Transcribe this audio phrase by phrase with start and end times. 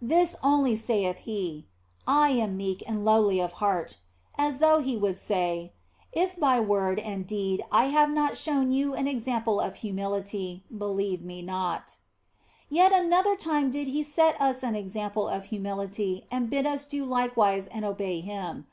[0.00, 1.66] This only saith He,"
[2.06, 3.98] I am meek and lowly of heart,"
[4.38, 5.74] as though He would say,
[6.12, 8.94] "If by i io THE BLESSED ANGELA word and deed I have not shown you
[8.94, 11.98] an example of humility, believe Me not."
[12.70, 17.04] Yet another time did He set us an example of humility and bid us do
[17.04, 18.66] likewise and obey Him.